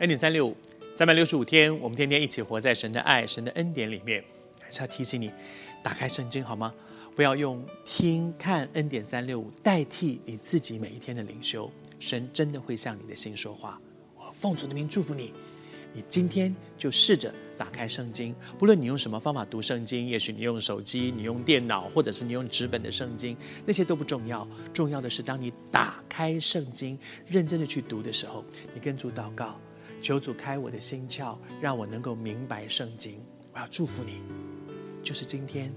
[0.00, 0.56] 恩典三六五，
[0.92, 4.22] 三百六十五天，我们天天一起活在神的爱、神的恩典里面。
[4.60, 5.30] 还是要提醒你，
[5.84, 6.74] 打开圣经好吗？
[7.14, 11.70] 不要用听看恩典三六五代替你自己每一天的灵修。
[12.00, 13.80] 神真的会向你的心说话。
[14.16, 15.32] 我奉主的名祝福你，
[15.92, 24.46] 你今天就试着打开圣经，不论你用什么方法读圣经，也许你用手机、你用电脑，或者是你用纸本的圣经，那些都不重要。
[24.72, 29.56] 重要的是，当你打开圣经，认真的去读的时候，你跟主祷告，
[30.04, 33.18] 求主开我的心窍，让我能够明白圣经。
[33.54, 34.20] 我要祝福你，
[35.02, 35.72] 就是今天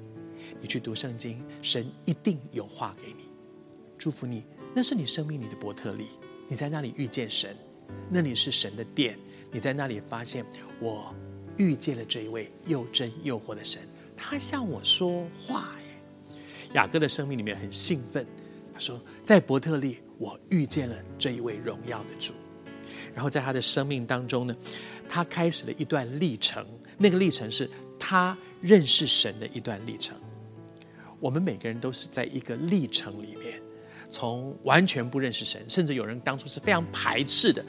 [0.59, 3.23] 你去读圣经，神一定有话给你。
[3.97, 4.43] 祝福你，
[4.75, 6.07] 那是你生命里的伯特利，
[6.49, 7.55] 你在那里遇见神，
[8.09, 9.17] 那里是神的殿，
[9.49, 10.45] 你在那里发现
[10.81, 11.15] 我。
[11.55, 13.81] 遇见了这一位又真又活的神，
[14.15, 15.73] 他向我说话。
[16.73, 18.27] 雅各的生命里面很兴奋，
[18.73, 22.33] 他说：“在伯特利，我遇见了这一位荣耀的主。”
[23.17, 24.55] 然后在他的生命当中呢，
[25.09, 26.63] 他开始了一段历程。
[26.99, 30.15] 那个历程是他认识神的一段历程。
[31.19, 33.59] 我们每个人都是在一个历程里面，
[34.11, 37.65] 从完全不认识神，甚至有人当初是非常排斥的。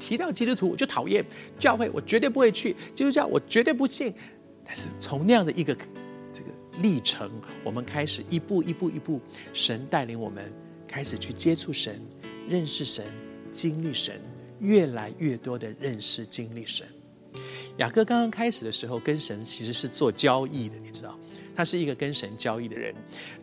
[0.00, 1.24] 提到基督徒，我就讨厌
[1.60, 4.12] 教会，我绝对不会去基督教，我绝对不信。
[4.64, 5.72] 但是从那样的一个
[6.32, 6.50] 这个
[6.82, 7.30] 历程，
[7.62, 9.20] 我们开始一步一步一步，
[9.52, 10.52] 神带领我们
[10.88, 12.04] 开始去接触神、
[12.48, 13.04] 认识神、
[13.52, 14.20] 经历神，
[14.60, 16.86] 越来越多的认识、经历神。
[17.76, 21.18] 雅各刚刚开始的时候，跟神其实是做交易的，你知道。
[21.58, 22.94] 他是一个跟神交易的人，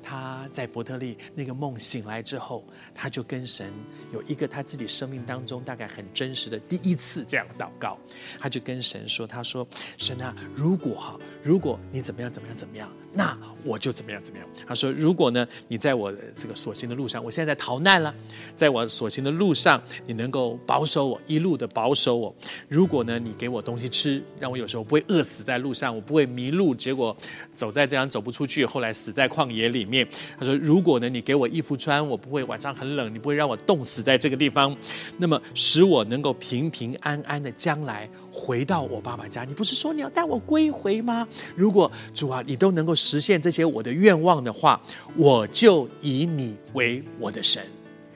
[0.01, 3.73] 他在伯特利那个梦醒来之后，他就跟神
[4.13, 7.99] 有一个他自己生命当中大概很真实的第一次这样祷告，
[8.39, 18.15] 他就跟神说：“他说，神啊，如果哈，如果你怎么样怎么样怎么样，那我就怎么样怎么样。”他说：“如果呢，你在我这个所行的路上，我现在在逃难了，
[18.55, 22.33] 在我所行的路上，你能够保守我，一路的保守我。
[22.69, 27.13] 如果呢，你给我东西吃，让我有时候不会饿死在路上，我不会迷路，结果
[27.53, 30.07] 走在这样。”走不出去，后来死在旷野里面。
[30.37, 34.75] 他说：“如果呢，你给我衣服穿，我不会晚上很冷，你不会让我冻死在这个地方，
[35.17, 39.43] 那么使我能够平平安安的将来回到我爸爸家。
[39.43, 41.27] 你不是说你要带我归回吗？
[41.55, 44.81] 如果主啊，你都能够实现这些我的愿望的话，
[45.15, 47.61] 我就以你为我的神。”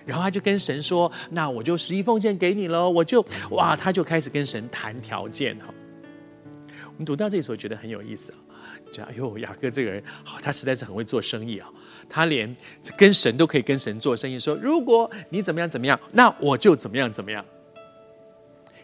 [0.06, 5.66] 然后他就跟神说：“那我就十一奉献给你喽。”我就哇，他就开始跟神谈条件哈。
[7.00, 8.38] 你读到这里时候觉得很有意思啊。
[8.92, 10.04] 讲哎呦，雅各这个人，
[10.42, 11.72] 他实在是很会做生意啊！
[12.10, 12.54] 他连
[12.98, 17.46] 跟神都可以跟神做生意，说如果你怎么样怎么样，那我就怎么样怎么样。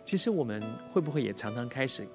[0.05, 2.07] 其实我们会不会也常常开始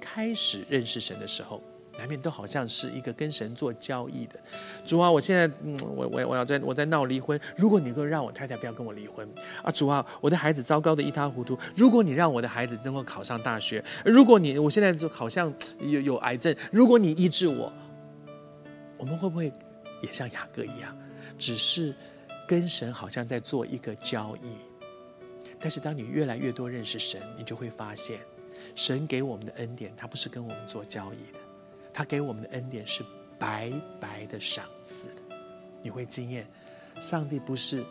[0.00, 1.62] 开始认识神的时候？
[1.96, 4.38] 难免都好像是一个跟神做交易的，
[4.84, 9.28] 主啊，我现在嗯，我我我要在我在闹离婚，如果你能够让我太太不要跟我离婚
[9.62, 17.72] 啊，主啊，我的孩子糟糕的一塌糊涂，如果你让我的孩子能够考上大学，如果你我现在就好像有有癌症，如果你医治我，
[18.98, 19.52] 我们会不会
[20.00, 20.96] 也像雅各一样，
[21.38, 21.94] 只是
[22.46, 24.56] 跟神好像在做一个交易？
[25.60, 28.18] 但是当你越来越多认识神，你就会发现，
[28.74, 31.43] 神给我们的恩典，他不是跟我们做交易的。
[31.94, 33.04] 他给我们的恩典是
[33.38, 35.22] 白白的赏赐的，
[35.80, 36.44] 你会惊艳，
[37.00, 37.84] 上帝不是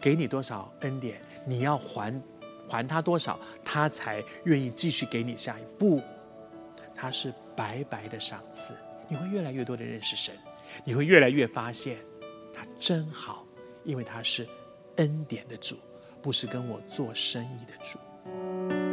[0.00, 2.12] 给你多少恩典，你要还
[2.68, 6.02] 还他多少，他才愿意继续给你下一步。
[6.96, 8.74] 他是白白的赏赐，
[9.06, 10.34] 你会越来越多的认识神，
[10.84, 11.98] 你会越来越发现
[12.52, 13.46] 他真好，
[13.84, 14.48] 因为他是
[14.96, 15.76] 恩典的主，
[16.20, 18.87] 不是跟我做生意的主。